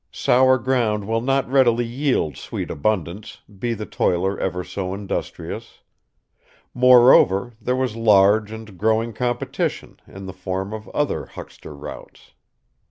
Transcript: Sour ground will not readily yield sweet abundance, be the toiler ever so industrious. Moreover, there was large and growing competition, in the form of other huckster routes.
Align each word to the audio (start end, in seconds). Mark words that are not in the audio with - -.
Sour 0.11 0.57
ground 0.57 1.05
will 1.07 1.21
not 1.21 1.47
readily 1.47 1.85
yield 1.85 2.35
sweet 2.35 2.71
abundance, 2.71 3.41
be 3.59 3.75
the 3.75 3.85
toiler 3.85 4.35
ever 4.39 4.63
so 4.63 4.95
industrious. 4.95 5.81
Moreover, 6.73 7.53
there 7.61 7.75
was 7.75 7.95
large 7.95 8.51
and 8.51 8.79
growing 8.79 9.13
competition, 9.13 9.99
in 10.07 10.25
the 10.25 10.33
form 10.33 10.73
of 10.73 10.89
other 10.89 11.27
huckster 11.27 11.75
routes. 11.75 12.31